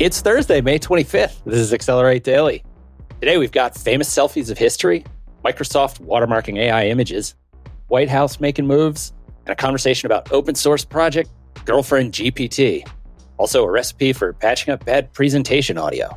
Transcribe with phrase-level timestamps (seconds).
[0.00, 1.44] It's Thursday, May 25th.
[1.44, 2.64] This is Accelerate Daily.
[3.20, 5.04] Today we've got famous selfies of history,
[5.44, 7.34] Microsoft watermarking AI images,
[7.88, 9.12] White House making moves,
[9.44, 11.28] and a conversation about open source project
[11.66, 12.88] Girlfriend GPT.
[13.36, 16.16] Also, a recipe for patching up bad presentation audio.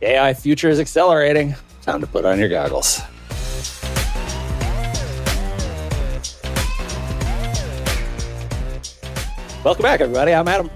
[0.00, 1.54] The AI future is accelerating.
[1.82, 3.00] Time to put on your goggles.
[9.62, 10.34] Welcome back, everybody.
[10.34, 10.68] I'm Adam.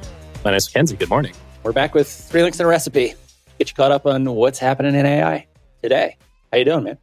[0.45, 0.95] My name's Kenzie.
[0.95, 1.33] Good morning.
[1.65, 3.15] We're back with three links and a recipe.
[3.59, 5.47] Get you caught up on what's happening in AI
[5.83, 6.19] today.
[6.53, 6.99] How you doing, man?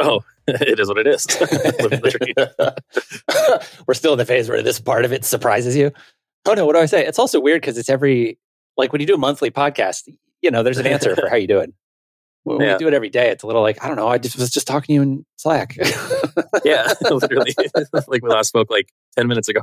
[0.00, 1.24] Oh, it is what it is.
[3.86, 5.92] We're still in the phase where this part of it surprises you.
[6.46, 7.06] Oh no, what do I say?
[7.06, 8.40] It's also weird because it's every
[8.76, 10.12] like when you do a monthly podcast,
[10.42, 11.72] you know, there's an answer for how you do it.
[12.42, 12.72] When yeah.
[12.72, 14.08] we do it every day, it's a little like I don't know.
[14.08, 15.76] I just was just talking to you in Slack.
[16.64, 17.54] yeah, literally,
[18.08, 19.62] like we last spoke like ten minutes ago.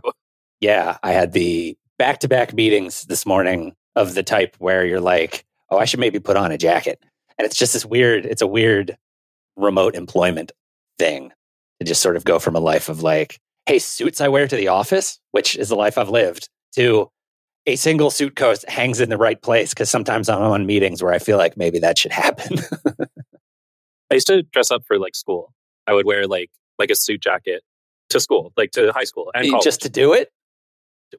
[0.61, 5.77] Yeah, I had the back-to-back meetings this morning of the type where you're like, oh,
[5.77, 7.03] I should maybe put on a jacket.
[7.37, 8.97] And it's just this weird, it's a weird
[9.55, 10.51] remote employment
[10.97, 11.31] thing
[11.79, 14.55] to just sort of go from a life of like, hey, suits I wear to
[14.55, 17.09] the office, which is the life I've lived, to
[17.65, 21.13] a single suit coat hangs in the right place because sometimes I'm on meetings where
[21.13, 22.59] I feel like maybe that should happen.
[24.11, 25.53] I used to dress up for like school.
[25.87, 27.63] I would wear like like a suit jacket
[28.09, 29.63] to school, like to high school and college.
[29.63, 30.29] just to do it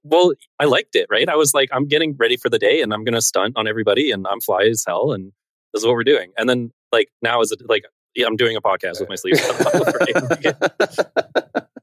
[0.02, 1.28] well, I liked it, right?
[1.28, 3.68] I was like, I'm getting ready for the day and I'm going to stunt on
[3.68, 5.32] everybody and I'm fly as hell and
[5.72, 6.32] this is what we're doing.
[6.36, 7.84] And then like now is it like,
[8.14, 9.40] yeah, I'm doing a podcast with my sleeves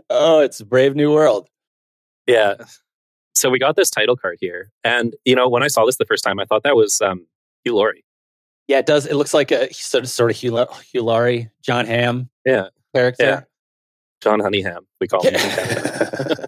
[0.10, 1.48] oh, it's a brave new world.
[2.26, 2.54] Yeah.
[3.34, 4.70] So we got this title card here.
[4.84, 7.26] And, you know, when I saw this the first time, I thought that was um,
[7.64, 8.04] Hugh Laurie.
[8.68, 9.06] Yeah, it does.
[9.06, 12.68] It looks like a sort of, sort of Hugh, Hugh Laurie, Jon Hamm yeah.
[12.94, 13.24] character.
[13.24, 13.40] Yeah.
[14.20, 15.34] John Honeyham, we call him.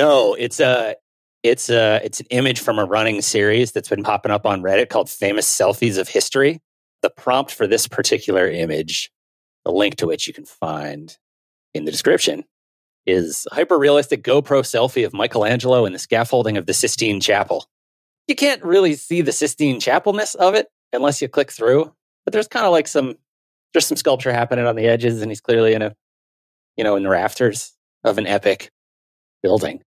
[0.00, 0.96] No, it's a
[1.42, 4.88] it's a it's an image from a running series that's been popping up on Reddit
[4.88, 6.62] called Famous Selfies of History.
[7.02, 9.10] The prompt for this particular image,
[9.66, 11.14] the link to which you can find
[11.74, 12.44] in the description,
[13.04, 17.66] is hyper realistic GoPro selfie of Michelangelo in the scaffolding of the Sistine Chapel.
[18.26, 21.92] You can't really see the Sistine Chapelness of it unless you click through,
[22.24, 23.16] but there's kind of like some
[23.74, 25.94] there's some sculpture happening on the edges, and he's clearly in a
[26.78, 28.70] you know in the rafters of an epic
[29.42, 29.82] building.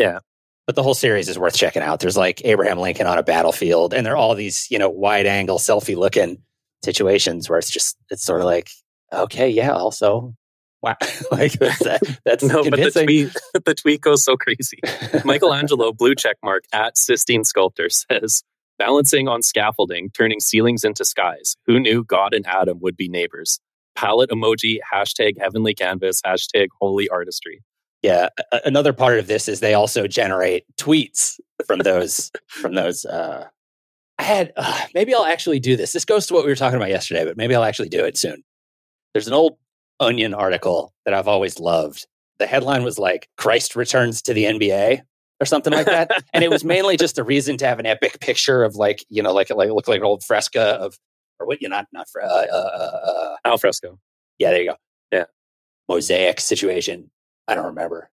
[0.00, 0.20] Yeah.
[0.66, 2.00] But the whole series is worth checking out.
[2.00, 5.26] There's like Abraham Lincoln on a battlefield, and there are all these, you know, wide
[5.26, 6.38] angle selfie looking
[6.82, 8.70] situations where it's just, it's sort of like,
[9.12, 10.34] okay, yeah, also,
[10.80, 10.96] wow.
[11.32, 12.72] like that, that's no, convincing.
[12.72, 14.78] but the tweet, the tweet goes so crazy.
[15.24, 18.42] Michelangelo, blue check mark at Sistine Sculptor says,
[18.78, 21.56] balancing on scaffolding, turning ceilings into skies.
[21.66, 23.60] Who knew God and Adam would be neighbors?
[23.96, 27.62] Palette emoji, hashtag heavenly canvas, hashtag holy artistry.
[28.02, 33.04] Yeah, a- another part of this is they also generate tweets from those from those.
[33.04, 33.46] Uh,
[34.18, 35.92] I had uh, maybe I'll actually do this.
[35.92, 38.16] This goes to what we were talking about yesterday, but maybe I'll actually do it
[38.16, 38.42] soon.
[39.12, 39.58] There's an old
[39.98, 42.06] Onion article that I've always loved.
[42.38, 45.02] The headline was like "Christ returns to the NBA"
[45.40, 48.18] or something like that, and it was mainly just a reason to have an epic
[48.20, 50.98] picture of like you know like like look like an old fresco of
[51.38, 53.98] or what you not not uh, uh, uh, uh, al fresco.
[54.38, 54.76] Yeah, there you go.
[55.12, 55.24] Yeah,
[55.88, 57.10] mosaic situation
[57.48, 58.10] I don't remember.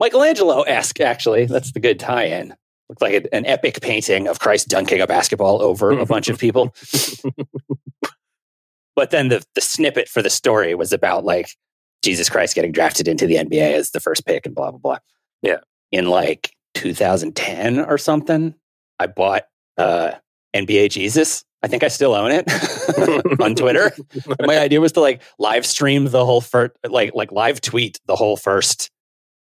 [0.00, 1.46] Michelangelo esque, actually.
[1.46, 2.54] That's the good tie in.
[2.88, 6.74] Looks like an epic painting of Christ dunking a basketball over a bunch of people.
[8.96, 11.48] but then the, the snippet for the story was about like
[12.02, 14.98] Jesus Christ getting drafted into the NBA as the first pick and blah, blah, blah.
[15.40, 15.60] Yeah.
[15.92, 18.54] In like 2010 or something,
[18.98, 19.44] I bought
[19.78, 20.12] uh,
[20.54, 22.44] NBA Jesus I think I still own it
[23.40, 23.90] on Twitter.
[24.40, 28.14] My idea was to like live stream the whole first, like like live tweet the
[28.14, 28.90] whole first,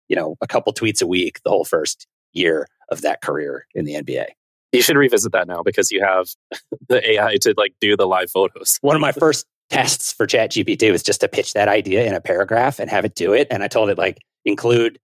[0.08, 3.84] you know, a couple tweets a week the whole first year of that career in
[3.84, 4.26] the NBA.
[4.72, 6.26] You should revisit that now because you have
[6.88, 8.78] the AI to like do the live photos.
[8.80, 12.20] One of my first tests for ChatGPT was just to pitch that idea in a
[12.20, 13.46] paragraph and have it do it.
[13.48, 14.98] And I told it like include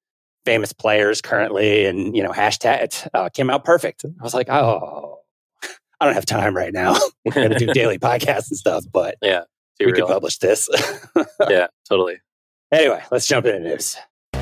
[0.44, 4.04] famous players currently and you know hashtag it uh, came out perfect.
[4.04, 5.20] I was like, oh
[6.04, 6.98] I don't have time right now.
[7.24, 9.44] We're going to do daily podcasts and stuff, but yeah,
[9.80, 9.94] we real.
[9.94, 10.68] could publish this.
[11.48, 12.20] yeah, totally.
[12.70, 13.96] Anyway, let's jump into news.
[14.34, 14.38] The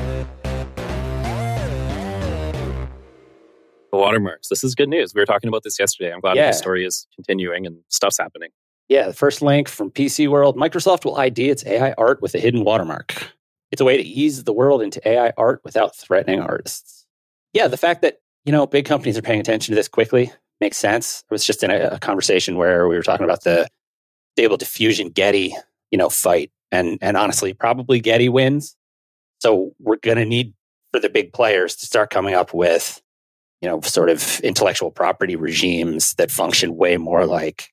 [3.93, 4.49] watermarks.
[4.49, 5.13] This is good news.
[5.13, 6.11] We were talking about this yesterday.
[6.11, 6.47] I'm glad yeah.
[6.47, 8.49] the story is continuing and stuff's happening.
[8.89, 12.39] Yeah, the first link from PC World Microsoft will ID its AI art with a
[12.39, 13.31] hidden watermark.
[13.71, 17.05] It's a way to ease the world into AI art without threatening artists.
[17.53, 20.29] Yeah, the fact that, you know, big companies are paying attention to this quickly
[20.63, 21.25] makes sense.
[21.29, 23.67] I was just in a, a conversation where we were talking about the
[24.35, 25.53] Stable Diffusion Getty,
[25.91, 28.77] you know, fight, and and honestly, probably Getty wins.
[29.39, 30.53] So we're going to need
[30.93, 33.01] for the big players to start coming up with,
[33.61, 37.69] you know, sort of intellectual property regimes that function way more like,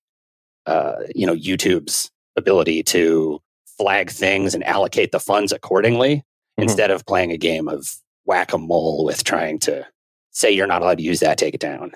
[0.67, 3.41] uh, you know, YouTube's ability to
[3.79, 6.65] flag things and allocate the funds accordingly mm-hmm.
[6.65, 7.87] instead of playing a game of
[8.25, 9.87] whack a mole with trying to
[10.33, 11.93] say you're not allowed to use that, take it down.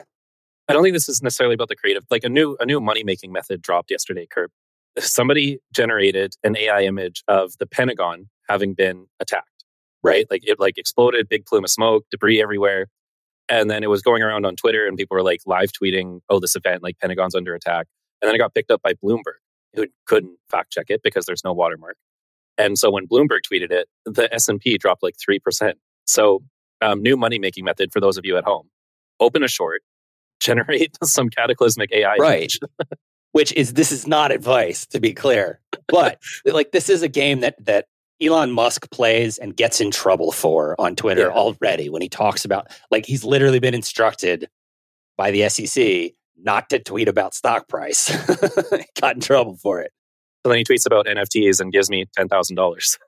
[0.68, 2.04] I don't think this is necessarily about the creative.
[2.10, 4.50] Like a new a new money making method dropped yesterday, Kerp.
[4.98, 9.48] Somebody generated an AI image of the Pentagon having been attacked.
[10.02, 10.26] Right?
[10.30, 12.88] Like it like exploded, big plume of smoke, debris everywhere.
[13.48, 16.40] And then it was going around on Twitter and people were like live tweeting, oh,
[16.40, 17.86] this event, like Pentagon's under attack.
[18.22, 19.40] And then it got picked up by Bloomberg,
[19.74, 21.96] who couldn't fact check it because there's no watermark.
[22.56, 25.74] And so when Bloomberg tweeted it, the S&P dropped like 3%.
[26.06, 26.42] So
[26.80, 28.68] um, new money making method for those of you at home.
[29.20, 29.82] Open a short,
[30.40, 32.16] generate some cataclysmic AI.
[32.16, 32.52] Right.
[33.32, 37.40] Which is this is not advice to be clear, but like this is a game
[37.40, 37.86] that that
[38.22, 41.34] Elon Musk plays and gets in trouble for on Twitter yeah.
[41.34, 44.48] already when he talks about like he's literally been instructed
[45.16, 48.14] by the SEC not to tweet about stock price.
[49.00, 49.92] Got in trouble for it.
[50.44, 52.98] So then he tweets about NFTs and gives me ten thousand dollars.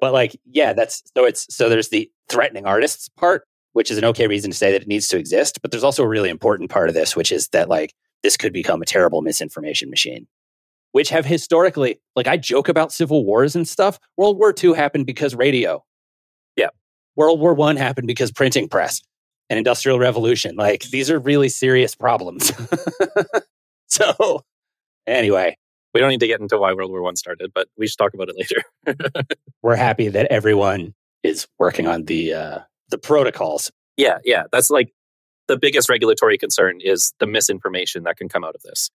[0.00, 4.04] but like, yeah, that's so it's so there's the threatening artists part, which is an
[4.04, 5.60] okay reason to say that it needs to exist.
[5.62, 8.52] But there's also a really important part of this, which is that like this could
[8.52, 10.26] become a terrible misinformation machine,
[10.92, 13.98] which have historically, like I joke about civil wars and stuff.
[14.16, 15.84] World War II happened because radio.
[16.56, 16.68] Yeah.
[17.16, 19.00] World War One happened because printing press
[19.50, 20.56] and industrial revolution.
[20.56, 22.52] Like these are really serious problems.
[23.88, 24.42] so
[25.06, 25.56] anyway,
[25.94, 28.14] we don't need to get into why World War One started, but we should talk
[28.14, 29.06] about it later.
[29.62, 32.58] We're happy that everyone is working on the uh,
[32.92, 33.72] the protocols.
[33.96, 34.92] Yeah, yeah, that's like
[35.48, 38.90] the biggest regulatory concern is the misinformation that can come out of this.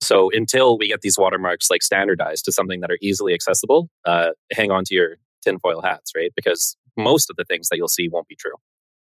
[0.00, 4.30] So until we get these watermarks like standardized to something that are easily accessible, uh,
[4.52, 6.30] hang on to your tinfoil hats, right?
[6.36, 8.54] Because most of the things that you'll see won't be true.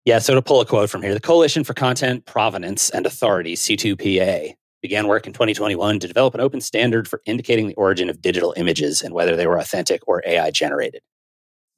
[0.04, 0.18] Yeah.
[0.18, 4.52] So to pull a quote from here, the Coalition for Content Provenance and Authority (C2PA)
[4.82, 8.52] began work in 2021 to develop an open standard for indicating the origin of digital
[8.56, 11.02] images and whether they were authentic or AI generated.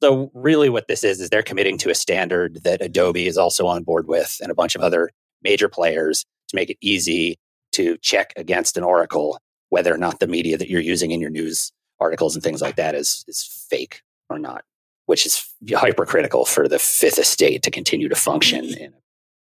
[0.05, 3.65] So, really, what this is, is they're committing to a standard that Adobe is also
[3.65, 5.09] on board with and a bunch of other
[5.41, 7.39] major players to make it easy
[7.71, 11.31] to check against an oracle whether or not the media that you're using in your
[11.31, 14.63] news articles and things like that is, is fake or not,
[15.07, 15.43] which is
[15.73, 18.97] hypercritical for the fifth estate to continue to function in a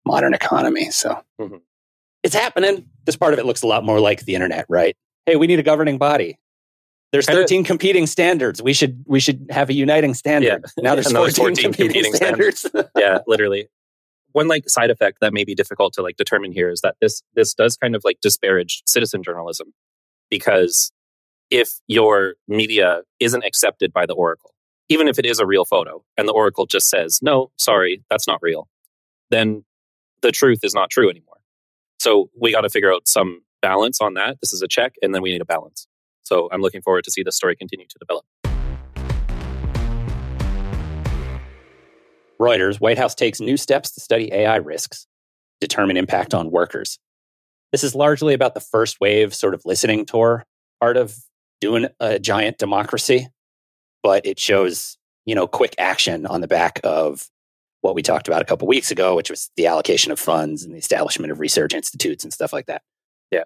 [0.06, 0.90] modern economy.
[0.92, 1.58] So, mm-hmm
[2.24, 2.86] it's happening.
[3.04, 4.96] This part of it looks a lot more like the internet, right?
[5.26, 6.40] Hey, we need a governing body.
[7.14, 8.62] There's 13 competing standards.
[8.62, 10.66] We should we should have a uniting standard.
[10.78, 10.84] Yeah.
[10.84, 12.60] Now there's 14, 14 competing, competing standards.
[12.60, 12.90] standards.
[12.98, 13.70] yeah, literally.
[14.34, 17.22] One like side effect that may be difficult to like determine here is that this
[17.36, 19.74] this does kind of like disparage citizen journalism
[20.30, 20.92] because
[21.50, 24.52] if your media isn't accepted by the oracle,
[24.90, 28.28] even if it is a real photo and the oracle just says, "No, sorry, that's
[28.28, 28.68] not real,"
[29.30, 29.64] then
[30.24, 31.34] the truth is not true anymore
[32.04, 34.38] so we got to figure out some balance on that.
[34.42, 35.88] This is a check, and then we need a balance.
[36.24, 38.26] So I'm looking forward to see the story continue to develop.
[42.40, 45.08] Reuters, White House takes new steps to study AI risks,
[45.62, 47.00] determine impact on workers.
[47.72, 50.46] This is largely about the first wave sort of listening tour
[50.80, 51.16] part of
[51.62, 53.28] doing a giant democracy,
[54.02, 57.30] but it shows, you know, quick action on the back of
[57.80, 60.74] what we talked about a couple weeks ago, which was the allocation of funds and
[60.74, 62.82] the establishment of research institutes and stuff like that.
[63.32, 63.44] Yeah.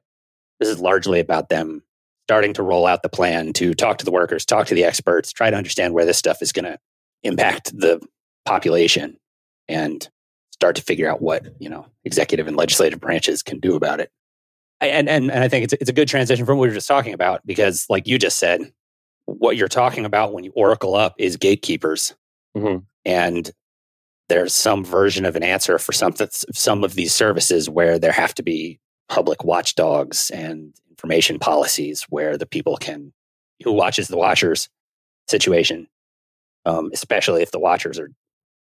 [0.60, 1.84] This is largely about them
[2.28, 5.32] starting to roll out the plan to talk to the workers, talk to the experts,
[5.32, 6.78] try to understand where this stuff is going to
[7.24, 8.06] impact the
[8.46, 9.18] population
[9.70, 10.10] and
[10.52, 14.12] start to figure out what, you know, executive and legislative branches can do about it.
[14.82, 16.88] And, and, and I think it's, it's a good transition from what we were just
[16.90, 18.74] talking about because, like you just said,
[19.24, 22.14] what you're talking about when you oracle up is gatekeepers.
[22.58, 22.80] Mm-hmm.
[23.06, 23.50] And
[24.28, 26.14] there's some version of an answer for some,
[26.54, 32.38] some of these services where there have to be public watchdogs and information policies where
[32.38, 33.14] the people can
[33.64, 34.70] who watches the watchers
[35.30, 35.88] situation
[36.66, 38.10] um, especially if the watchers are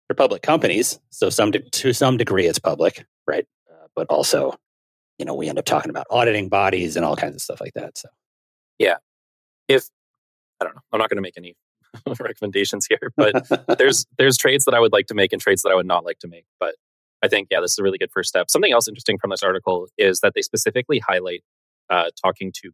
[0.09, 4.55] they're public companies so some de- to some degree it's public right uh, but also
[5.19, 7.75] you know we end up talking about auditing bodies and all kinds of stuff like
[7.75, 8.09] that so
[8.79, 8.97] yeah
[9.69, 9.89] if
[10.61, 11.55] i don't know i'm not going to make any
[12.21, 13.47] recommendations here, but
[13.79, 16.05] there's there's trades that I would like to make and trades that I would not
[16.05, 16.45] like to make.
[16.59, 16.75] But
[17.23, 18.51] I think yeah, this is a really good first step.
[18.51, 21.43] Something else interesting from this article is that they specifically highlight
[21.91, 22.71] uh, talking to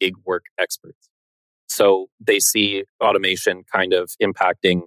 [0.00, 1.08] gig work experts.
[1.68, 4.82] So they see automation kind of impacting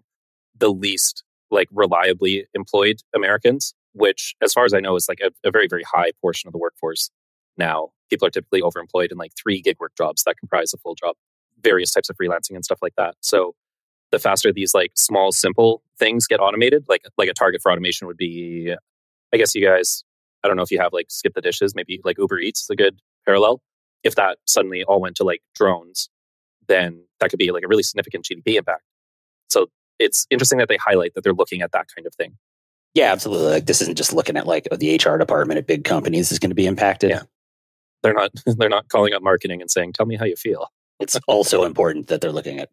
[0.57, 5.31] the least like reliably employed Americans, which, as far as I know, is like a,
[5.47, 7.09] a very very high portion of the workforce
[7.57, 7.89] now.
[8.09, 11.15] People are typically overemployed in like three gig work jobs that comprise a full job,
[11.61, 13.15] various types of freelancing and stuff like that.
[13.21, 13.55] So
[14.11, 18.05] the faster these like small simple things get automated like like a target for automation
[18.07, 18.73] would be
[19.33, 20.03] i guess you guys
[20.45, 22.99] I don't know if you have like SkipTheDishes, maybe like Uber Eats is a good
[23.25, 23.61] parallel.
[24.03, 26.09] If that suddenly all went to like drones,
[26.67, 28.83] then that could be like a really significant GDP impact.
[29.49, 29.67] So
[29.99, 32.37] it's interesting that they highlight that they're looking at that kind of thing.
[32.93, 33.51] Yeah, absolutely.
[33.51, 36.49] Like this isn't just looking at like the HR department at big companies is going
[36.51, 37.11] to be impacted.
[37.11, 37.23] Yeah.
[38.03, 41.19] They're not they're not calling up marketing and saying, "Tell me how you feel." It's
[41.27, 42.69] also important that they're looking at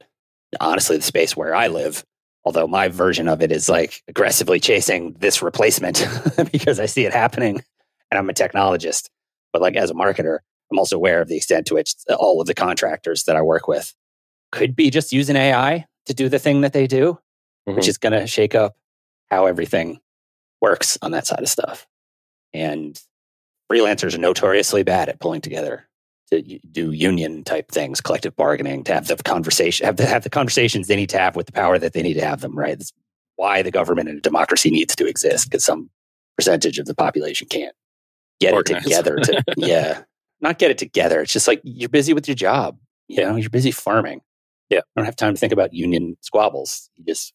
[0.61, 2.05] honestly the space where I live.
[2.45, 6.07] Although my version of it is like aggressively chasing this replacement
[6.53, 7.63] because I see it happening
[8.11, 9.09] and I'm a technologist.
[9.53, 10.39] But like as a marketer,
[10.71, 13.69] I'm also aware of the extent to which all of the contractors that I work
[13.69, 13.95] with
[14.51, 17.19] could be just using AI to do the thing that they do,
[17.69, 17.77] mm-hmm.
[17.77, 18.75] which is going to shake up
[19.31, 20.01] how everything
[20.61, 21.87] works on that side of stuff.
[22.55, 23.01] And
[23.71, 25.89] freelancers are notoriously bad at pulling together
[26.31, 30.31] to do union type things, collective bargaining, to have the conversation, have the, have the
[30.31, 32.57] conversations they need to have with the power that they need to have them.
[32.57, 32.79] Right?
[32.79, 32.93] That's
[33.37, 35.91] why the government and a democracy needs to exist because some
[36.37, 37.75] percentage of the population can't
[38.43, 38.83] get Organize.
[38.83, 39.17] it together.
[39.17, 40.03] To, yeah,
[40.41, 41.21] not get it together.
[41.21, 42.79] It's just like you're busy with your job.
[43.09, 44.21] You know, you're busy farming.
[44.69, 46.91] Yeah, I don't have time to think about union squabbles.
[46.97, 47.33] You just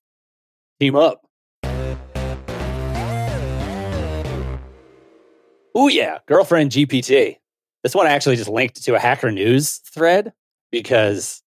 [0.79, 1.21] team up.
[5.75, 7.37] Oh yeah, girlfriend GPT.
[7.83, 10.33] This one I actually just linked to a Hacker News thread
[10.71, 11.41] because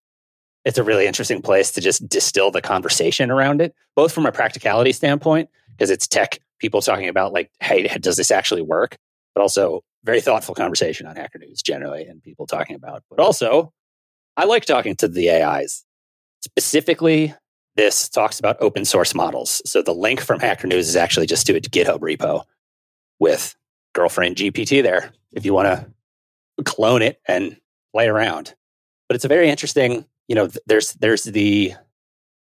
[0.64, 4.33] it's a really interesting place to just distill the conversation around it, both from a
[4.33, 8.97] practicality standpoint, because it's tech people talking about like, hey, does this actually work?
[9.35, 13.03] But also very thoughtful conversation on Hacker News generally and people talking about.
[13.11, 13.73] But also,
[14.37, 15.85] I like talking to the AIs.
[16.43, 17.35] Specifically,
[17.77, 19.63] this talks about open source models.
[19.67, 22.45] So the link from Hacker News is actually just to a GitHub repo
[23.19, 23.55] with
[23.95, 27.57] girlfriend GPT there if you want to clone it and
[27.93, 28.55] play around.
[29.09, 31.75] But it's a very interesting, you know, there's there's the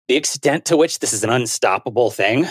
[0.08, 2.46] the extent to which this is an unstoppable thing,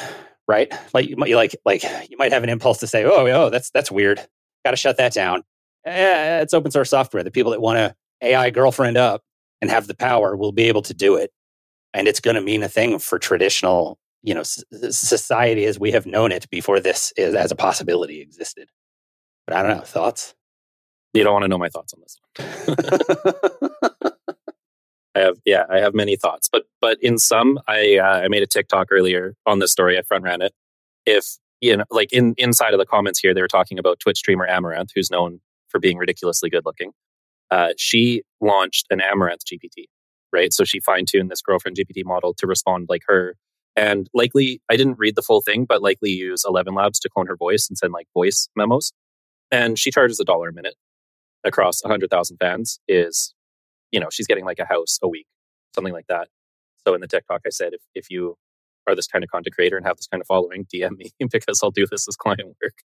[0.50, 0.74] right?
[0.96, 3.70] Like you might like like you might have an impulse to say, "Oh, oh, that's
[3.70, 4.20] that's weird.
[4.66, 5.44] Got to shut that down."
[5.86, 7.24] Eh, it's open source software.
[7.24, 9.22] The people that want to AI girlfriend up
[9.62, 11.32] and have the power will be able to do it,
[11.94, 16.08] and it's going to mean a thing for traditional, you know, society as we have
[16.08, 18.70] known it before this is as a possibility existed.
[19.46, 20.34] But I don't know thoughts.
[21.14, 23.60] You don't want to know my thoughts on this.
[25.20, 28.44] I have, yeah, I have many thoughts, but but in some, I uh, I made
[28.44, 29.98] a TikTok earlier on this story.
[29.98, 30.54] I front ran it.
[31.06, 34.18] If you know, like in inside of the comments here, they were talking about Twitch
[34.18, 36.92] streamer Amouranth, who's known for being ridiculously good looking.
[37.52, 39.86] Uh, she launched an Amouranth GPT,
[40.32, 40.54] right?
[40.54, 43.36] So she fine tuned this girlfriend GPT model to respond like her,
[43.76, 47.28] and likely I didn't read the full thing, but likely use Eleven Labs to clone
[47.28, 48.94] her voice and send like voice memos.
[49.52, 50.76] And she charges a dollar a minute
[51.44, 53.34] across 100,000 fans is,
[53.92, 55.28] you know, she's getting like a house a week,
[55.76, 56.28] something like that.
[56.86, 58.36] So in the TikTok, I said, if, if you
[58.88, 61.62] are this kind of content creator and have this kind of following, DM me because
[61.64, 62.76] I'll do this as client work.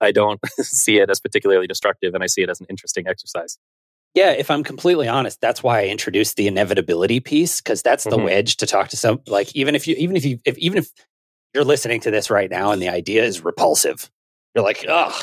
[0.00, 3.58] I don't see it as particularly destructive and I see it as an interesting exercise.
[4.14, 8.10] Yeah, if I'm completely honest, that's why I introduced the inevitability piece because that's the
[8.10, 8.24] mm-hmm.
[8.24, 10.90] wedge to talk to some like even if you even if you if even if
[11.54, 14.10] you're listening to this right now and the idea is repulsive,
[14.54, 15.14] you're like, ugh,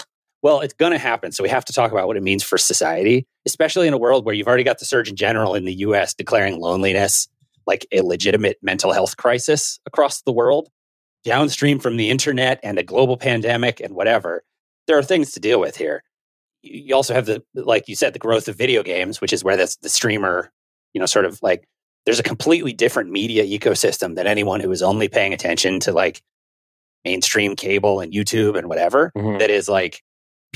[0.44, 1.32] well, it's going to happen.
[1.32, 4.26] So we have to talk about what it means for society, especially in a world
[4.26, 7.28] where you've already got the Surgeon General in the US declaring loneliness
[7.66, 10.70] like a legitimate mental health crisis across the world,
[11.24, 14.44] downstream from the internet and a global pandemic and whatever.
[14.88, 16.04] There are things to deal with here.
[16.62, 19.58] You also have the, like you said, the growth of video games, which is where
[19.58, 20.52] that's the streamer,
[20.94, 21.68] you know, sort of like
[22.06, 26.22] there's a completely different media ecosystem than anyone who is only paying attention to like
[27.04, 29.40] mainstream cable and YouTube and whatever mm-hmm.
[29.40, 30.02] that is like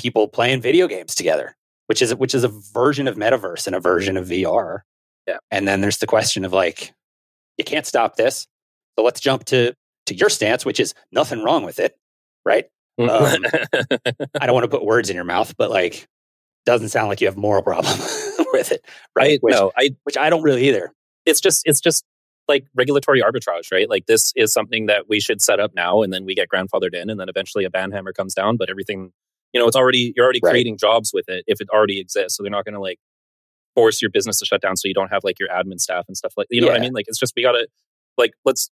[0.01, 1.55] people playing video games together,
[1.87, 4.79] which is which is a version of metaverse and a version of VR.
[5.27, 5.37] Yeah.
[5.51, 6.93] And then there's the question of like,
[7.57, 8.47] you can't stop this.
[8.97, 9.73] So let's jump to
[10.07, 11.95] to your stance, which is nothing wrong with it,
[12.45, 12.65] right?
[12.99, 13.09] Um,
[14.39, 16.07] I don't want to put words in your mouth, but like,
[16.65, 17.97] doesn't sound like you have moral problem
[18.53, 19.33] with it, right?
[19.33, 20.91] I, which, no, I which I don't really either.
[21.25, 22.03] It's just it's just
[22.47, 23.89] like regulatory arbitrage, right?
[23.89, 26.93] Like this is something that we should set up now, and then we get grandfathered
[26.93, 29.11] in, and then eventually a ban hammer comes down, but everything
[29.53, 30.51] you know it's already you're already right.
[30.51, 32.99] creating jobs with it if it already exists so they're not going to like
[33.75, 36.17] force your business to shut down so you don't have like your admin staff and
[36.17, 36.73] stuff like you know yeah.
[36.73, 37.67] what i mean like it's just we gotta
[38.17, 38.69] like let's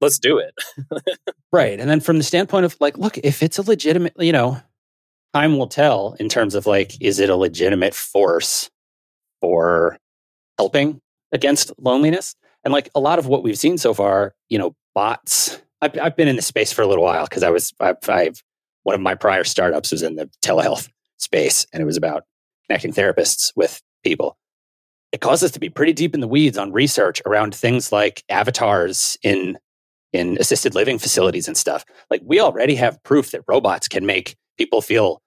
[0.00, 0.54] let's do it
[1.52, 4.60] right and then from the standpoint of like look if it's a legitimate you know
[5.32, 8.70] time will tell in terms of like is it a legitimate force
[9.40, 9.96] for
[10.58, 11.00] helping
[11.32, 12.34] against loneliness
[12.64, 16.16] and like a lot of what we've seen so far you know bots i've, I've
[16.16, 18.42] been in this space for a little while because i was I've, I've
[18.82, 22.24] one of my prior startups was in the telehealth space and it was about
[22.66, 24.36] connecting therapists with people.
[25.12, 28.24] It caused us to be pretty deep in the weeds on research around things like
[28.28, 29.58] avatars in
[30.12, 31.84] in assisted living facilities and stuff.
[32.10, 35.22] Like we already have proof that robots can make people feel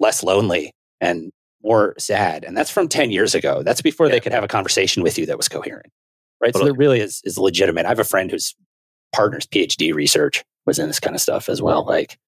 [0.00, 1.30] less lonely and
[1.62, 2.44] more sad.
[2.44, 3.62] And that's from 10 years ago.
[3.62, 4.12] That's before yeah.
[4.12, 5.92] they could have a conversation with you that was coherent.
[6.40, 6.52] Right.
[6.52, 6.70] Totally.
[6.70, 7.86] So it really is, is legitimate.
[7.86, 8.54] I have a friend whose
[9.14, 11.84] partner's PhD research was in this kind of stuff as well.
[11.84, 12.18] Like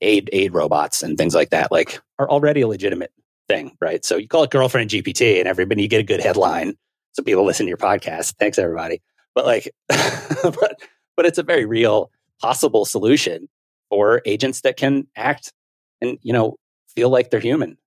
[0.00, 3.12] aid aid robots and things like that, like are already a legitimate
[3.48, 4.04] thing, right?
[4.04, 6.74] So you call it girlfriend GPT and everybody you get a good headline.
[7.12, 8.34] So people listen to your podcast.
[8.38, 9.02] Thanks everybody.
[9.34, 10.80] But like but
[11.16, 13.48] but it's a very real possible solution
[13.90, 15.52] for agents that can act
[16.00, 16.56] and, you know,
[16.94, 17.78] feel like they're human.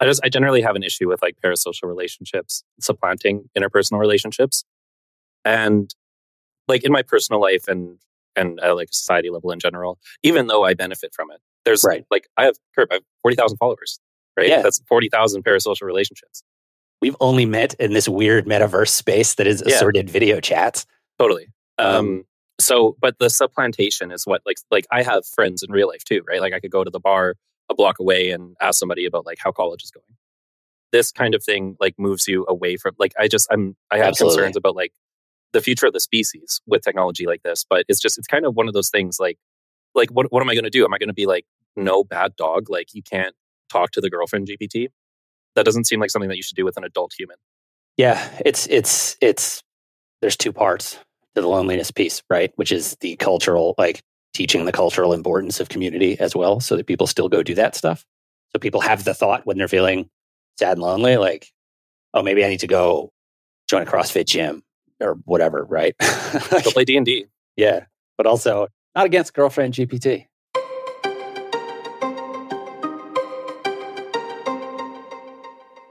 [0.00, 4.64] I just I generally have an issue with like parasocial relationships supplanting interpersonal relationships.
[5.44, 5.94] And
[6.68, 7.98] like in my personal life and
[8.36, 11.84] and at like a society level in general, even though I benefit from it, there's
[11.84, 12.04] right.
[12.10, 13.98] like I have Kerp, I have forty thousand followers,
[14.36, 14.48] right?
[14.48, 14.62] Yeah.
[14.62, 16.42] That's forty thousand parasocial relationships.
[17.00, 20.12] We've only met in this weird metaverse space that is assorted yeah.
[20.12, 20.86] video chats.
[21.18, 21.48] Totally.
[21.78, 22.24] Um, um,
[22.60, 26.22] so, but the supplantation is what like like I have friends in real life too,
[26.28, 26.40] right?
[26.40, 27.34] Like I could go to the bar
[27.68, 30.04] a block away and ask somebody about like how college is going.
[30.92, 34.08] This kind of thing like moves you away from like I just I'm I have
[34.08, 34.36] Absolutely.
[34.36, 34.92] concerns about like
[35.52, 37.64] the future of the species with technology like this.
[37.68, 39.38] But it's just it's kind of one of those things like
[39.94, 40.84] like what what am I going to do?
[40.84, 41.44] Am I going to be like
[41.76, 42.70] no bad dog?
[42.70, 43.34] Like you can't
[43.70, 44.88] talk to the girlfriend GPT?
[45.54, 47.36] That doesn't seem like something that you should do with an adult human.
[47.96, 49.62] Yeah, it's it's it's
[50.20, 50.98] there's two parts
[51.34, 52.52] to the loneliness piece, right?
[52.56, 56.86] Which is the cultural like teaching the cultural importance of community as well so that
[56.86, 58.04] people still go do that stuff.
[58.50, 60.08] So people have the thought when they're feeling
[60.58, 61.48] sad and lonely like
[62.14, 63.10] oh maybe I need to go
[63.68, 64.62] join a CrossFit gym
[65.02, 65.94] or whatever, right?
[65.98, 67.26] Go play D and D.
[67.54, 67.84] Yeah,
[68.16, 70.26] but also not against girlfriend GPT.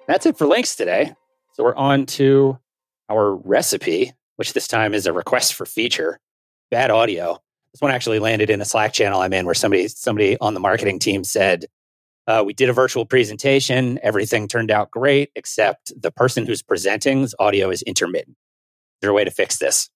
[0.07, 1.13] That's it for links today.
[1.53, 2.57] So we're on to
[3.09, 6.19] our recipe, which this time is a request for feature.
[6.71, 7.37] Bad audio.
[7.73, 10.59] This one actually landed in a Slack channel I'm in, where somebody somebody on the
[10.59, 11.65] marketing team said,
[12.27, 13.99] uh, "We did a virtual presentation.
[14.03, 18.35] Everything turned out great, except the person who's presenting's audio is intermittent."
[19.01, 19.89] There a way to fix this?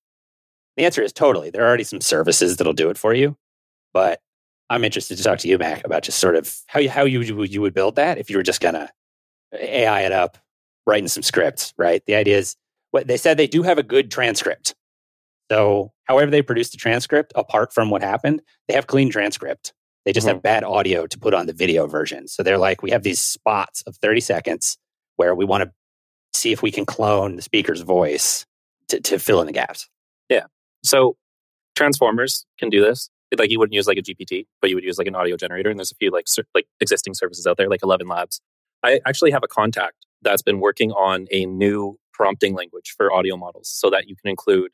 [0.78, 1.50] The answer is totally.
[1.50, 3.38] There are already some services that'll do it for you,
[3.94, 4.20] but
[4.70, 7.22] I'm interested to talk to you, Mack, about just sort of how you, how you
[7.22, 8.91] you would build that if you were just gonna
[9.54, 10.38] AI it up,
[10.86, 12.04] writing some scripts, right?
[12.06, 12.56] The idea is
[12.91, 14.76] what they said they do have a good transcript.
[15.52, 19.74] So, however they produce the transcript, apart from what happened, they have clean transcript.
[20.06, 20.36] They just mm-hmm.
[20.36, 22.28] have bad audio to put on the video version.
[22.28, 24.78] So they're like, we have these spots of 30 seconds
[25.18, 25.72] where we want to
[26.34, 28.46] see if we can clone the speaker's voice
[28.89, 29.89] to, to fill in the gaps.
[30.30, 30.45] Yeah.
[30.84, 31.17] So
[31.76, 33.10] transformers can do this.
[33.38, 35.69] Like you wouldn't use like a GPT, but you would use like an audio generator.
[35.69, 38.39] And there's a few like ser- like existing services out there, like Eleven Labs.
[38.84, 43.36] I actually have a contact that's been working on a new prompting language for audio
[43.36, 44.71] models, so that you can include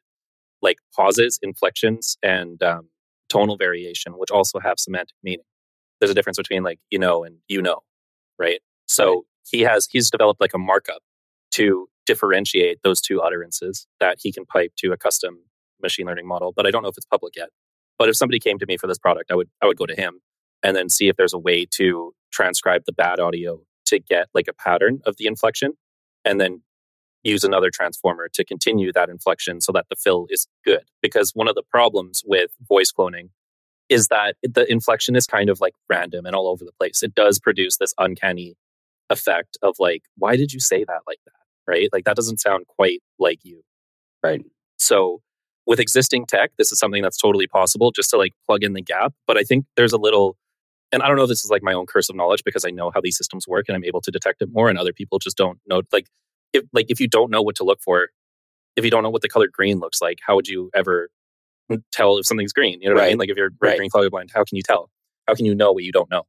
[0.62, 2.90] like pauses, inflections, and um,
[3.30, 5.46] tonal variation, which also have semantic meaning.
[6.00, 7.80] There's a difference between like you know and you know,
[8.38, 8.60] right?
[8.88, 9.24] So right.
[9.50, 11.02] he has he's developed like a markup
[11.52, 15.40] to differentiate those two utterances that he can pipe to a custom
[15.82, 16.54] machine learning model.
[16.56, 17.50] But I don't know if it's public yet.
[17.98, 19.96] But if somebody came to me for this product, I would I would go to
[19.96, 20.22] him
[20.64, 24.48] and then see if there's a way to transcribe the bad audio to get like
[24.48, 25.74] a pattern of the inflection
[26.24, 26.62] and then
[27.24, 30.84] use another transformer to continue that inflection so that the fill is good.
[31.02, 33.30] Because one of the problems with voice cloning
[33.90, 37.04] is that the inflection is kind of like random and all over the place.
[37.04, 38.56] It does produce this uncanny
[39.10, 41.41] effect of like, why did you say that like that?
[41.68, 41.90] Right?
[41.92, 43.64] Like that doesn't sound quite like you.
[44.24, 44.44] Right.
[44.78, 45.22] So
[45.66, 48.82] with existing tech, this is something that's totally possible just to like plug in the
[48.82, 49.14] gap.
[49.28, 50.38] But I think there's a little,
[50.92, 52.72] and I don't know if this is like my own curse of knowledge because I
[52.72, 55.20] know how these systems work and I'm able to detect it more and other people
[55.20, 55.82] just don't know.
[55.92, 56.08] Like
[56.54, 58.10] if like if you don't know what to look for,
[58.76, 61.10] if you don't know what the color green looks like, how would you ever
[61.92, 62.82] tell if something's green?
[62.82, 63.08] You know what right.
[63.08, 63.20] I mean?
[63.20, 63.78] Like if you're red, right.
[63.78, 64.90] green, colorblind, how can you tell?
[65.28, 66.24] How can you know what you don't know?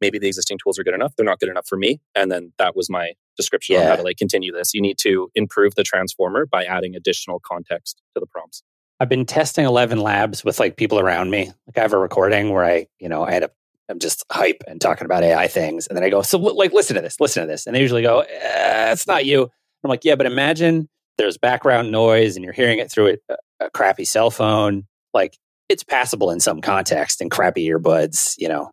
[0.00, 1.14] Maybe the existing tools are good enough.
[1.16, 2.00] They're not good enough for me.
[2.14, 3.82] And then that was my description yeah.
[3.82, 4.74] on how to like continue this.
[4.74, 8.62] You need to improve the transformer by adding additional context to the prompts.
[8.98, 11.52] I've been testing 11 labs with like people around me.
[11.66, 13.50] Like I have a recording where I, you know, I had a,
[13.88, 15.86] I'm just hype and talking about AI things.
[15.86, 17.66] And then I go, so like, listen to this, listen to this.
[17.66, 19.42] And they usually go, eh, it's not you.
[19.84, 23.70] I'm like, yeah, but imagine there's background noise and you're hearing it through a, a
[23.70, 24.86] crappy cell phone.
[25.14, 25.36] Like
[25.68, 28.70] it's passable in some context and crappy earbuds, you know,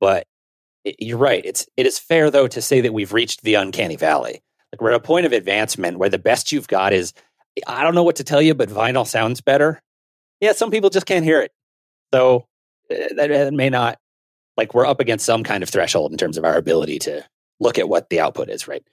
[0.00, 0.26] but
[0.98, 1.44] you're right.
[1.44, 4.42] It's it is fair though to say that we've reached the uncanny valley.
[4.72, 7.12] Like we're at a point of advancement where the best you've got is
[7.66, 9.82] I don't know what to tell you, but vinyl sounds better.
[10.40, 11.52] Yeah, some people just can't hear it.
[12.12, 12.46] So
[12.90, 13.98] eh, that, that may not
[14.56, 17.24] like we're up against some kind of threshold in terms of our ability to
[17.60, 18.84] look at what the output is, right?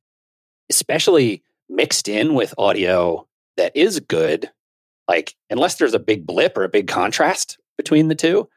[0.69, 3.27] Especially mixed in with audio
[3.57, 4.49] that is good.
[5.07, 8.49] Like unless there's a big blip or a big contrast between the two,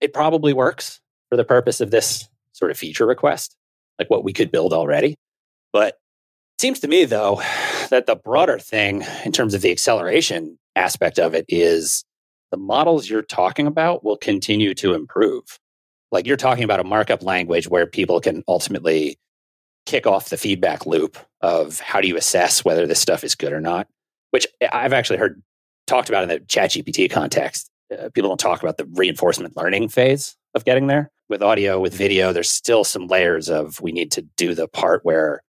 [0.00, 3.54] it probably works for the purpose of this sort of feature request,
[3.98, 5.16] like what we could build already.
[5.72, 7.42] But it seems to me, though,
[7.90, 12.02] that the broader thing in terms of the acceleration aspect of it is
[12.50, 15.58] the models you're talking about will continue to improve.
[16.12, 19.18] Like you're talking about a markup language where people can ultimately
[19.84, 23.52] kick off the feedback loop of how do you assess whether this stuff is good
[23.52, 23.86] or not,
[24.30, 25.42] which I've actually heard
[25.86, 27.70] talked about in the ChatGPT context.
[27.92, 31.10] Uh, people don't talk about the reinforcement learning phase of getting there.
[31.28, 35.04] With audio, with video, there's still some layers of we need to do the part
[35.04, 35.42] where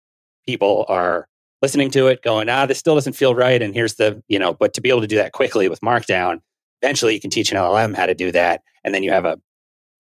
[0.47, 1.27] people are
[1.63, 3.61] listening to it, going, ah, this still doesn't feel right.
[3.61, 6.41] And here's the, you know, but to be able to do that quickly with Markdown,
[6.83, 8.61] eventually you can teach an LLM how to do that.
[8.85, 9.41] And then you have a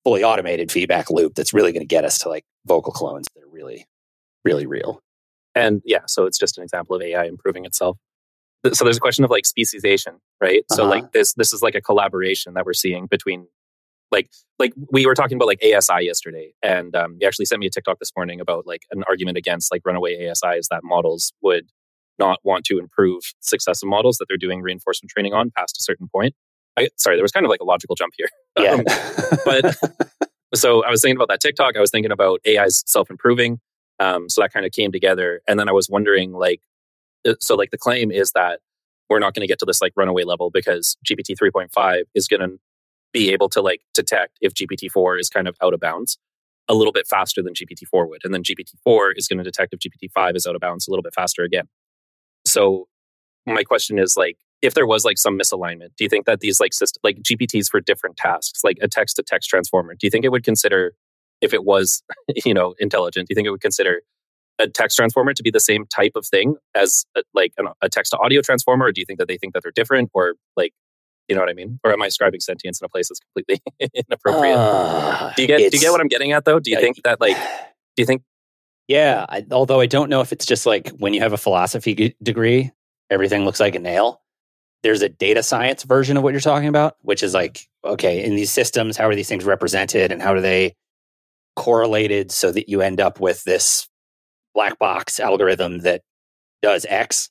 [0.04, 3.42] fully automated feedback loop that's really going to get us to like vocal clones that
[3.42, 3.86] are really,
[4.44, 5.00] really real.
[5.54, 7.96] And yeah, so it's just an example of AI improving itself.
[8.72, 10.64] So there's a question of like speciation, right?
[10.70, 10.76] Uh-huh.
[10.76, 13.46] So like this this is like a collaboration that we're seeing between
[14.10, 17.66] like like we were talking about like ASI yesterday, and um, you actually sent me
[17.66, 21.32] a TikTok this morning about like an argument against like runaway ASI is that models
[21.42, 21.68] would
[22.18, 26.08] not want to improve successive models that they're doing reinforcement training on past a certain
[26.08, 26.34] point.
[26.76, 28.28] I, sorry, there was kind of like a logical jump here.
[28.56, 28.74] Yeah.
[28.74, 28.84] Um,
[29.44, 29.76] but
[30.54, 31.76] so I was thinking about that TikTok.
[31.76, 33.58] I was thinking about AI's self improving.
[33.98, 35.40] Um, so that kind of came together.
[35.48, 36.60] And then I was wondering, like,
[37.26, 38.60] uh, so like the claim is that
[39.10, 42.48] we're not going to get to this like runaway level because GPT 3.5 is going
[42.48, 42.58] to
[43.14, 46.18] be able to like detect if GPT-4 is kind of out of bounds
[46.68, 48.22] a little bit faster than GPT-4 would.
[48.24, 51.02] And then GPT-4 is going to detect if GPT-5 is out of bounds a little
[51.02, 51.68] bit faster again.
[52.44, 52.88] So
[53.46, 56.58] my question is like, if there was like some misalignment, do you think that these
[56.58, 60.10] like system, like GPTs for different tasks, like a text to text transformer, do you
[60.10, 60.94] think it would consider
[61.40, 62.02] if it was,
[62.44, 64.02] you know, intelligent, do you think it would consider
[64.58, 67.88] a text transformer to be the same type of thing as a, like an, a
[67.88, 70.34] text to audio transformer, or do you think that they think that they're different, or
[70.56, 70.72] like,
[71.28, 71.80] you know what I mean?
[71.84, 73.62] Or am I ascribing sentience in a place that's completely
[74.08, 74.56] inappropriate?
[74.56, 76.60] Uh, do you get do you get what I'm getting at though?
[76.60, 78.22] Do you think that like, do you think?
[78.86, 81.94] Yeah, I, although I don't know if it's just like when you have a philosophy
[81.94, 82.70] g- degree,
[83.08, 84.20] everything looks like a nail
[84.84, 88.36] there's a data science version of what you're talking about, which is like, okay, in
[88.36, 90.76] these systems, how are these things represented and how are they
[91.56, 93.88] correlated so that you end up with this
[94.54, 96.02] black box algorithm that
[96.60, 97.30] does X?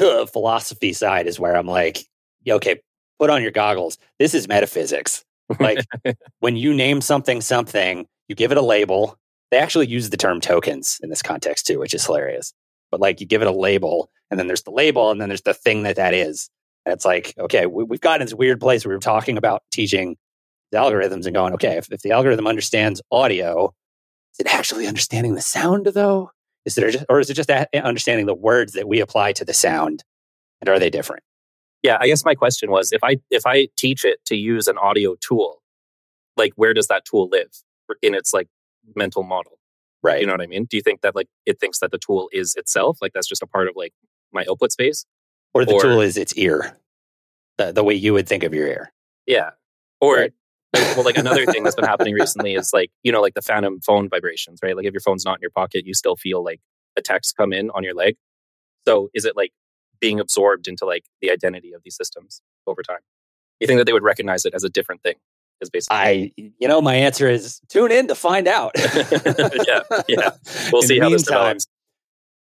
[0.00, 2.06] The philosophy side is where I'm like,
[2.46, 2.80] okay,
[3.18, 3.98] put on your goggles.
[4.18, 5.24] This is metaphysics.
[5.60, 5.84] Like
[6.40, 9.18] when you name something something, you give it a label.
[9.50, 12.52] They actually use the term tokens in this context too, which is hilarious.
[12.90, 15.42] But like you give it a label, and then there's the label, and then there's
[15.42, 16.48] the thing that that is.
[16.84, 19.62] And it's like, okay, we, have gotten this weird place where we are talking about
[19.72, 20.16] teaching
[20.70, 23.72] the algorithms and going, okay, if, if the algorithm understands audio,
[24.34, 26.30] is it actually understanding the sound though?
[26.64, 29.54] Is it just, or is it just understanding the words that we apply to the
[29.54, 30.02] sound?
[30.60, 31.22] And are they different?
[31.84, 34.78] Yeah, I guess my question was if I if I teach it to use an
[34.78, 35.62] audio tool,
[36.34, 37.50] like where does that tool live
[38.00, 38.48] in its like
[38.96, 39.58] mental model?
[40.02, 40.20] Right.
[40.20, 40.64] You know what I mean?
[40.64, 42.98] Do you think that like it thinks that the tool is itself?
[43.02, 43.92] Like that's just a part of like
[44.32, 45.04] my output space?
[45.52, 46.76] Or the or, tool is its ear,
[47.58, 48.92] the, the way you would think of your ear.
[49.26, 49.50] Yeah.
[50.00, 50.32] Or, right.
[50.74, 53.80] well, like another thing that's been happening recently is like, you know, like the phantom
[53.80, 54.74] phone vibrations, right?
[54.74, 56.60] Like if your phone's not in your pocket, you still feel like
[56.96, 58.16] a text come in on your leg.
[58.86, 59.52] So is it like
[60.00, 63.00] being absorbed into like the identity of these systems over time?
[63.60, 65.14] You think that they would recognize it as a different thing?
[65.60, 68.72] Is basically I, you know, my answer is tune in to find out.
[68.76, 70.30] yeah, yeah.
[70.72, 71.66] We'll in see how meantime, this develops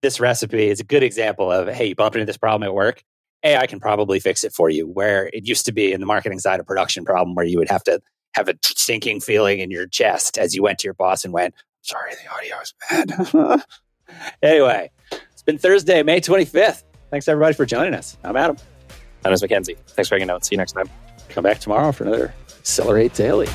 [0.02, 3.02] this recipe is a good example of hey, you bumped into this problem at work.
[3.42, 4.86] Hey, I can probably fix it for you.
[4.86, 7.70] Where it used to be in the marketing side, a production problem where you would
[7.70, 8.00] have to
[8.34, 11.54] have a sinking feeling in your chest as you went to your boss and went,
[11.82, 13.64] "Sorry, the audio is bad."
[14.42, 14.90] anyway,
[15.32, 16.84] it's been Thursday, May twenty fifth.
[17.10, 18.16] Thanks everybody for joining us.
[18.22, 18.56] I'm Adam.
[19.24, 19.76] I'm Mackenzie.
[19.88, 20.44] Thanks for hanging out.
[20.44, 20.88] See you next time.
[21.28, 23.48] Come back tomorrow for another Accelerate Daily.